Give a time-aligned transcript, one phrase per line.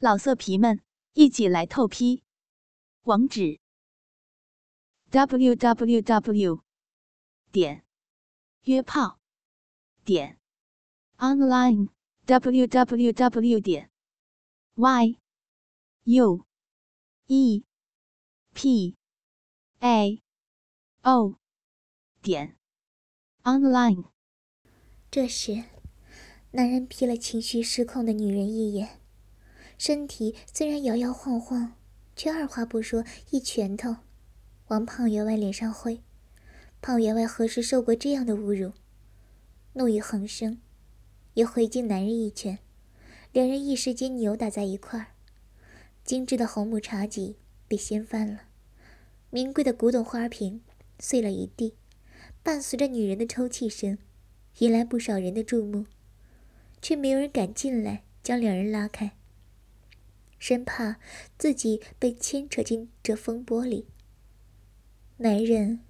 [0.00, 0.80] 老色皮们，
[1.14, 2.22] 一起来透批！
[3.02, 3.58] 网址
[5.10, 6.62] ：w w w
[7.50, 7.84] 点
[8.62, 9.18] 约炮
[10.04, 10.38] 点
[11.16, 11.88] online
[12.26, 13.90] w w w 点
[14.76, 15.18] y
[16.04, 16.46] u
[17.26, 17.64] e
[18.54, 18.96] p
[19.80, 20.22] a
[21.02, 21.40] o
[22.22, 22.56] 点
[23.42, 24.04] online。
[25.10, 25.64] 这时，
[26.52, 28.97] 男人瞥了情绪失控的女人一眼。
[29.78, 31.74] 身体虽然摇摇晃晃，
[32.16, 33.96] 却二话不说，一拳头
[34.66, 36.02] 往胖员外脸上挥。
[36.80, 38.72] 胖员外何时受过这样的侮辱？
[39.74, 40.58] 怒意横生，
[41.34, 42.58] 也回敬男人一拳。
[43.32, 45.06] 两人一时间扭打在一块儿，
[46.02, 47.36] 精致的红木茶几
[47.68, 48.42] 被掀翻了，
[49.30, 50.62] 名贵的古董花瓶
[50.98, 51.74] 碎了一地，
[52.42, 53.98] 伴随着女人的抽泣声，
[54.58, 55.86] 引来不少人的注目，
[56.82, 59.17] 却没有人敢进来将两人拉开。
[60.38, 60.96] 生怕
[61.36, 63.86] 自己被牵扯进这风波里。
[65.18, 65.80] 男人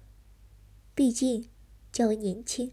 [0.95, 1.49] 毕竟
[1.91, 2.71] 较为年轻，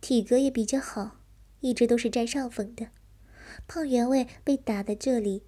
[0.00, 1.20] 体格也比较好，
[1.60, 2.88] 一直都是占上风的。
[3.68, 5.44] 胖员外被打的这里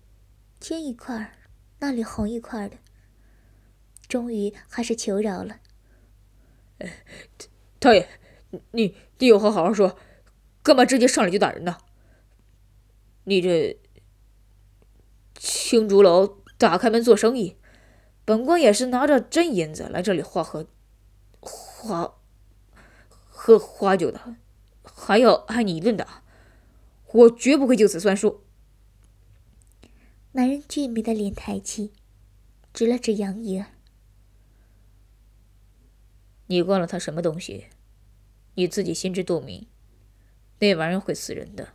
[0.61, 1.33] 青一块儿，
[1.79, 2.77] 那里红一块的，
[4.07, 5.61] 终于还是求饶了。
[7.79, 8.09] 大爷，
[8.73, 9.99] 你你有话好好说，
[10.63, 11.79] 干嘛直接上来就打人呢？
[13.25, 13.81] 你这……
[15.75, 17.57] 青竹楼打开门做生意，
[18.25, 20.69] 本官也是拿着真银子来这里花喝
[21.41, 22.15] 花
[23.01, 24.37] 喝花酒的，
[24.85, 26.23] 还要挨你一顿打，
[27.13, 28.45] 我绝不会就此算数。
[30.31, 31.93] 男人俊美的脸抬起，
[32.73, 33.65] 指了指杨怡
[36.47, 37.67] ：“你灌了他什么东西？
[38.55, 39.67] 你自己心知肚明，
[40.61, 41.71] 那玩意儿会死人的，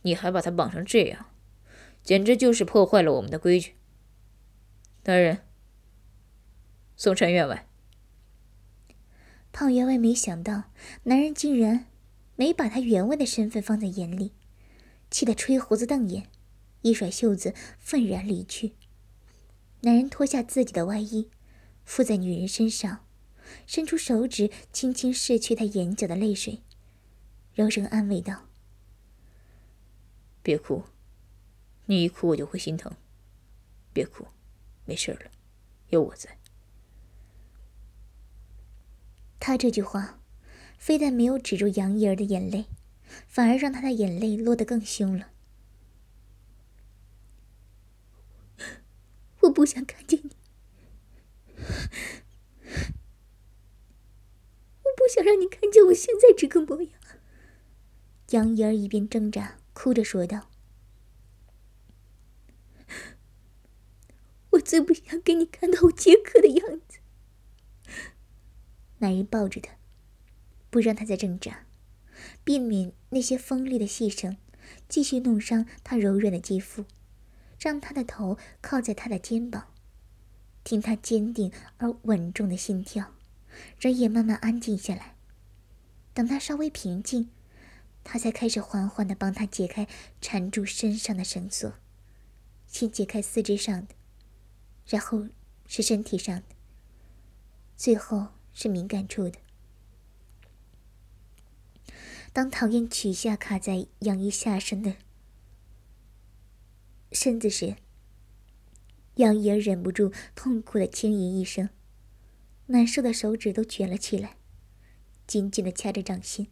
[0.00, 1.26] 你还把他绑成这样。”
[2.02, 3.74] 简直就是破坏了我们的规矩。
[5.02, 5.38] 大人，
[6.96, 7.68] 送陈员外。
[9.52, 10.64] 胖员外没想到
[11.04, 11.86] 男人竟然
[12.36, 14.32] 没把他员外的身份放在眼里，
[15.10, 16.28] 气得吹胡子瞪眼，
[16.80, 18.72] 一甩袖子，愤然离去。
[19.82, 21.28] 男人脱下自己的外衣，
[21.84, 23.04] 附在女人身上，
[23.66, 26.62] 伸出手指轻轻拭去她眼角的泪水，
[27.54, 28.48] 柔声安慰道
[30.42, 30.84] ：“别哭。”
[31.92, 32.90] 你一哭，我就会心疼。
[33.92, 34.26] 别哭，
[34.86, 35.30] 没事了，
[35.90, 36.38] 有我在。
[39.38, 40.18] 他这句话，
[40.78, 42.64] 非但没有止住杨怡儿的眼泪，
[43.28, 45.28] 反而让她的眼泪落得更凶了。
[49.40, 50.30] 我不想看见你，
[51.58, 51.64] 我
[54.96, 56.92] 不想让你看见我现在这个模样。
[58.30, 60.48] 杨怡儿一边挣扎，哭着说道。
[64.62, 66.98] 最不想给你看到我杰克的样子。
[68.98, 69.74] 男人抱着她，
[70.70, 71.66] 不让她再挣扎，
[72.44, 74.36] 避免那些锋利的细绳
[74.88, 76.84] 继续弄伤她柔软的肌肤，
[77.58, 79.68] 让她的头靠在他的肩膀，
[80.64, 83.14] 听他坚定而稳重的心跳，
[83.80, 85.16] 人也慢慢安静下来。
[86.14, 87.30] 等他稍微平静，
[88.04, 89.88] 他才开始缓缓的帮他解开
[90.20, 91.72] 缠住身上的绳索，
[92.66, 93.94] 先解开四肢上的。
[94.86, 95.28] 然后
[95.66, 96.44] 是身体上的，
[97.76, 99.38] 最后是敏感处的。
[102.32, 104.96] 当讨厌取下卡在杨一下身的
[107.10, 107.76] 身子时，
[109.16, 111.68] 杨怡儿忍不住痛苦的轻吟一声，
[112.66, 114.36] 难受的手指都卷了起来，
[115.26, 116.48] 紧紧的掐着掌心。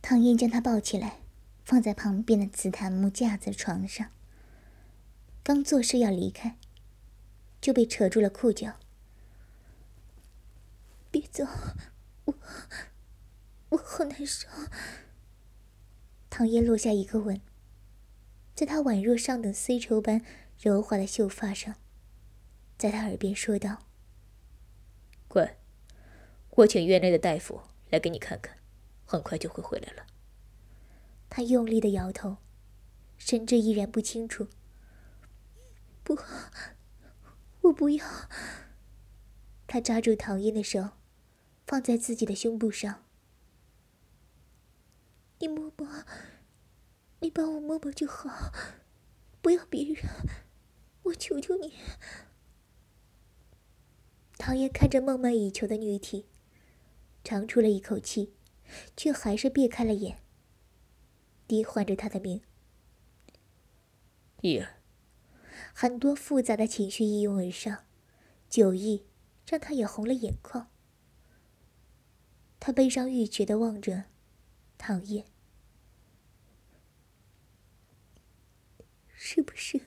[0.00, 1.20] 唐嫣将她抱起来，
[1.64, 4.10] 放在旁边的紫檀木架子床上。
[5.44, 6.56] 刚做势要离开，
[7.60, 8.80] 就被扯住了裤脚。
[11.10, 11.44] 别走，
[12.24, 12.34] 我
[13.68, 14.48] 我好难受。
[16.30, 17.42] 唐嫣落下一个吻，
[18.54, 20.24] 在他宛若上等丝绸般
[20.58, 21.76] 柔滑的秀发上，
[22.78, 23.84] 在他耳边说道
[25.28, 25.58] ：“乖，
[26.52, 28.56] 我请院内的大夫来给你看看，
[29.04, 30.06] 很快就会回来了。”
[31.28, 32.38] 他用力的摇头，
[33.18, 34.48] 神志依然不清楚。
[36.04, 36.18] 不，
[37.62, 38.06] 我不要。
[39.66, 40.90] 他抓住唐嫣的手，
[41.66, 43.04] 放在自己的胸部上。
[45.38, 46.04] 你摸摸，
[47.20, 48.52] 你帮我摸摸就好，
[49.40, 49.96] 不要别人，
[51.04, 51.72] 我求求你。
[54.36, 56.26] 唐嫣看着梦寐以求的女体，
[57.24, 58.34] 长出了一口气，
[58.94, 60.18] 却还是别开了眼，
[61.48, 62.42] 低唤着他的名
[64.42, 64.83] ：“伊儿。
[65.76, 67.84] 很多复杂的情绪一涌而上，
[68.48, 69.08] 酒意
[69.44, 70.70] 让他也红了眼眶。
[72.60, 74.04] 他悲伤欲绝的望着
[74.78, 75.24] 唐嫣，
[79.12, 79.80] 是不是？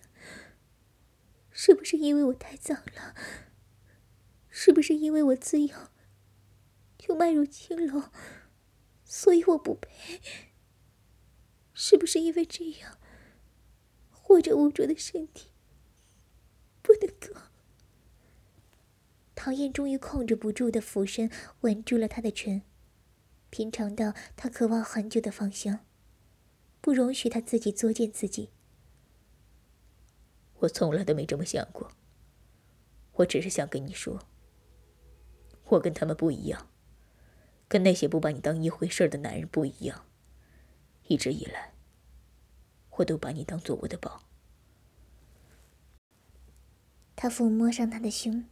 [1.52, 3.16] 是不是因为我太脏了？
[4.50, 5.74] 是不是因为我自幼
[6.98, 8.12] 就迈入青楼，
[9.06, 10.22] 所以我不配？
[11.74, 13.00] 是不是因为这样，
[14.12, 15.52] 或者污浊的身体
[16.88, 17.42] 不能够？
[19.36, 21.30] 唐燕终于控制不住的俯身
[21.62, 22.62] 吻住了他的唇，
[23.50, 25.82] 品尝到他渴望很久的芳香，
[26.80, 28.52] 不容许他自己作践自己。
[30.60, 31.92] 我从来都没这么想过。
[33.16, 34.22] 我只是想跟你说，
[35.66, 36.70] 我跟他们不一样，
[37.68, 40.06] 跟那些不把你当一回事的男人不一样。
[41.08, 41.74] 一直以来，
[42.92, 44.24] 我都把你当做我的宝。
[47.18, 48.46] 他抚摸上她的胸，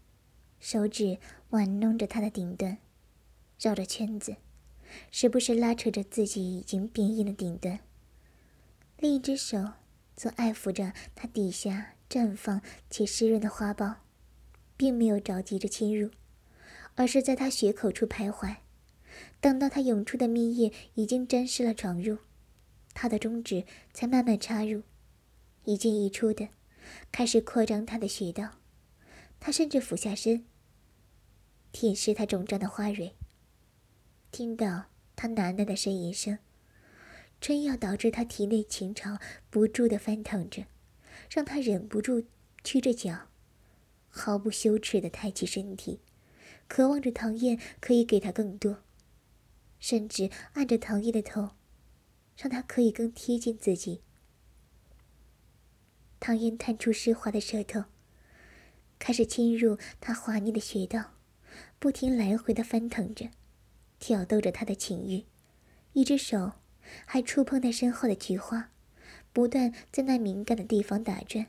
[0.60, 1.20] 手指
[1.52, 2.80] 玩弄着她的顶端，
[3.60, 4.36] 绕着圈子，
[5.12, 7.80] 时不时拉扯着自己已经变硬的顶端，
[8.98, 9.74] 另一只手
[10.16, 11.94] 则爱抚着她底下。
[12.08, 13.96] 绽放且湿润的花苞，
[14.78, 16.12] 并没有着急着侵入，
[16.94, 18.58] 而是在她血口处徘徊。
[19.42, 22.20] 等到她涌出的蜜液已经沾湿了床褥，
[22.94, 24.84] 他的中指才慢慢插入，
[25.64, 26.50] 一进一出的，
[27.12, 28.52] 开始扩张他的穴道。
[29.40, 30.46] 他甚至俯下身，
[31.72, 33.16] 舔舐他肿胀的花蕊，
[34.32, 34.86] 听到
[35.16, 36.40] 他喃喃的呻吟声，
[37.40, 40.66] 春药导致他体内情潮不住的翻腾着。
[41.30, 42.26] 让他忍不住
[42.64, 43.30] 屈着脚，
[44.10, 46.02] 毫不羞耻的抬起身体，
[46.68, 48.84] 渴望着唐燕可以给他更多，
[49.80, 51.52] 甚至按着唐燕的头，
[52.38, 54.02] 让他可以更贴近自己。
[56.20, 57.84] 唐嫣探出湿滑的舌头，
[58.98, 61.12] 开始侵入他滑腻的穴道，
[61.80, 63.30] 不停来回的翻腾着，
[64.00, 65.26] 挑逗着他的情欲，
[65.94, 66.54] 一只手
[67.06, 68.72] 还触碰他身后的菊花。
[69.32, 71.48] 不断在那敏感的地方打转，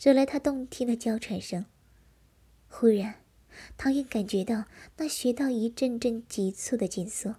[0.00, 1.66] 惹来他动听的娇喘声。
[2.68, 3.16] 忽然，
[3.76, 4.66] 唐嫣感觉到
[4.96, 7.34] 那穴道一阵阵急促的紧缩，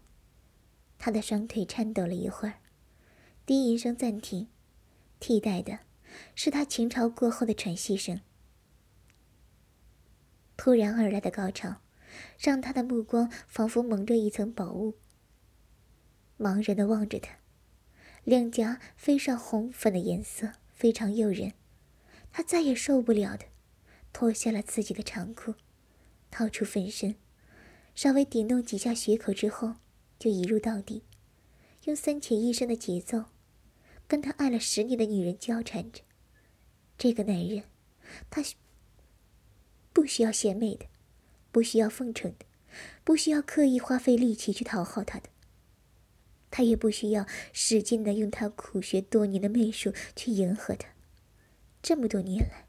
[0.99, 2.55] 他的双腿颤抖了一会儿，
[3.45, 4.49] 低吟声暂停，
[5.21, 5.79] 替代的
[6.35, 8.21] 是他情潮过后的喘息声。
[10.57, 11.77] 突然而来的高潮，
[12.39, 14.95] 让他的目光仿佛蒙着一层薄雾，
[16.37, 17.37] 茫然的望着他。
[18.23, 21.53] 两颊飞上红粉的颜色，非常诱人。
[22.31, 23.45] 他再也受不了的，
[24.13, 25.55] 脱下了自己的长裤，
[26.29, 27.15] 掏出分身，
[27.95, 29.77] 稍微顶动几下血口之后，
[30.19, 31.03] 就一入到底，
[31.85, 33.25] 用三浅一深的节奏，
[34.11, 36.01] 跟他爱了十年的女人交缠着。
[36.97, 37.63] 这个男人，
[38.29, 38.43] 他
[39.93, 40.85] 不需要贤媚的，
[41.49, 42.45] 不需要奉承的，
[43.05, 45.29] 不需要刻意花费力气去讨好他的。
[46.49, 50.89] 他也不需要使劲的用他苦学多年的媚术去迎合他。
[51.81, 52.67] 这么多年来，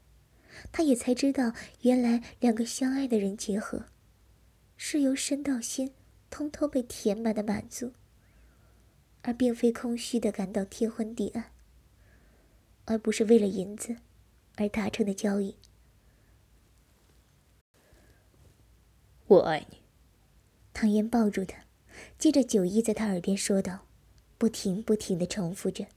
[0.71, 1.51] 他也才知道，
[1.81, 3.87] 原来两个相爱的人结合，
[4.77, 5.91] 是由身到心
[6.29, 7.91] 通通被填满的满足，
[9.23, 11.51] 而并非空虚的感到天昏地暗，
[12.85, 13.97] 而不是为了银子
[14.55, 15.55] 而达成的交易。
[19.27, 19.77] 我爱你。
[20.73, 21.63] 唐嫣抱住他。
[22.17, 23.85] 接着，酒意在他耳边说道，
[24.37, 25.87] 不停不停的重复着，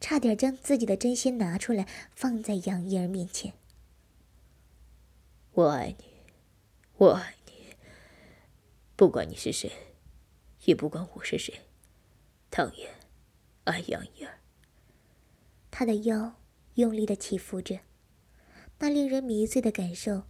[0.00, 3.52] 差点将自己的真心拿出来放在杨怡儿面前。
[5.52, 6.04] 我爱你，
[6.96, 7.52] 我爱你，
[8.96, 9.70] 不管你是谁，
[10.64, 11.60] 也不管我是谁，
[12.50, 12.88] 唐嫣，
[13.64, 14.40] 爱杨怡儿。
[15.70, 16.40] 他的腰
[16.74, 17.80] 用力的起伏着，
[18.78, 20.24] 那令人迷醉的感受，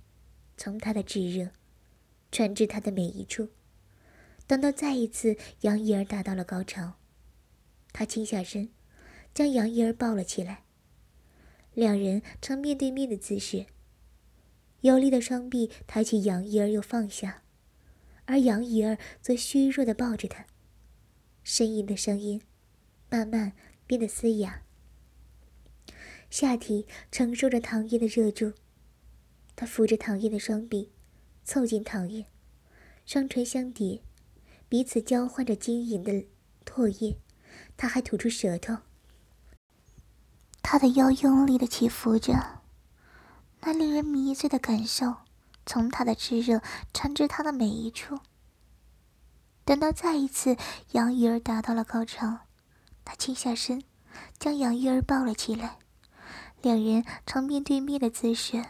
[0.56, 1.50] 从他的炙热，
[2.30, 3.48] 传至他的每一处。
[4.46, 6.94] 等到再一次杨怡儿达到了高潮，
[7.92, 8.70] 他倾下身，
[9.32, 10.64] 将杨怡儿抱了起来。
[11.74, 13.66] 两人呈面对面的姿势，
[14.80, 17.42] 有力的双臂抬起杨怡儿又放下，
[18.24, 20.44] 而杨怡儿则虚弱的抱着他。
[21.48, 22.42] 呻吟的声音
[23.08, 23.54] 慢慢
[23.86, 24.60] 变得嘶哑，
[26.28, 28.52] 下体承受着唐嫣的热度。
[29.56, 30.92] 他扶着唐嫣的双臂，
[31.44, 32.26] 凑近唐嫣，
[33.06, 34.02] 双唇相叠。
[34.68, 36.26] 彼此交换着晶莹的
[36.66, 37.16] 唾液，
[37.78, 38.76] 他还吐出舌头。
[40.62, 42.60] 他的腰用力的起伏着，
[43.62, 45.14] 那令人迷醉的感受
[45.64, 46.60] 从他的炙热
[46.92, 48.18] 传至他的每一处。
[49.68, 50.56] 等到再一次
[50.92, 52.38] 杨怡儿达到了高潮，
[53.04, 53.84] 他倾下身，
[54.38, 55.76] 将杨怡儿抱了起来，
[56.62, 58.64] 两人呈面对面的姿势，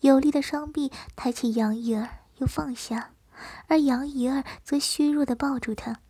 [0.00, 3.12] 有力的双臂抬起杨怡儿，又放下，
[3.68, 6.00] 而杨怡儿则虚弱的抱住他，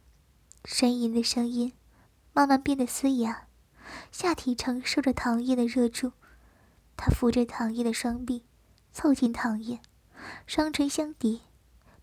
[0.64, 1.75] 呻吟的声音
[2.32, 3.46] 慢慢变得嘶哑，
[4.11, 6.12] 下体承受着唐嫣的热柱，
[6.96, 8.46] 他扶着唐嫣的双臂，
[8.90, 9.80] 凑近唐嫣，
[10.46, 11.42] 双唇相抵，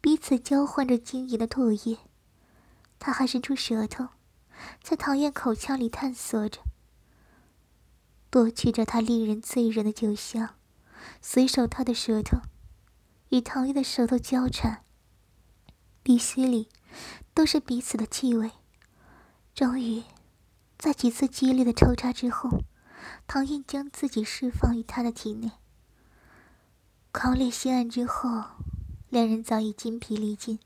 [0.02, 2.00] 彼此交换着晶莹的唾液，
[3.00, 4.10] 他还伸出舌头。
[4.84, 6.62] 在唐嫣口腔里探索着，
[8.30, 10.56] 夺取着她令人醉人的酒香，
[11.22, 12.40] 随手他的舌头
[13.30, 14.84] 与唐嫣的舌头交缠，
[16.04, 16.68] 鼻息里
[17.34, 18.52] 都是彼此的气味。
[19.54, 20.04] 终于，
[20.78, 22.64] 在几次激烈的抽插之后，
[23.28, 25.52] 唐嫣将自己释放于他的体内。
[27.12, 28.44] 狂烈性爱之后，
[29.10, 30.60] 两人早已筋疲力尽。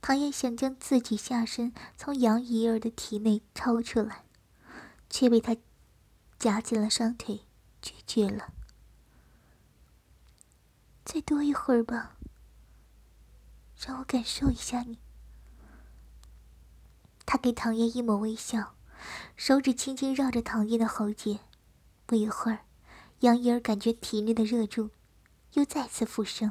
[0.00, 4.24] 唐嫣想将自己下身从杨怡儿的体内抽出来，
[5.10, 5.56] 却被他
[6.38, 7.42] 夹紧了双腿，
[7.82, 8.54] 拒绝了。
[11.04, 12.16] 再多一会儿吧，
[13.76, 14.98] 让我感受一下你。
[17.26, 18.74] 他给唐嫣一抹微笑，
[19.36, 21.40] 手指轻轻绕着唐嫣的喉结。
[22.06, 22.60] 不一会儿，
[23.20, 24.90] 杨怡儿感觉体内的热柱
[25.52, 26.50] 又再次复生。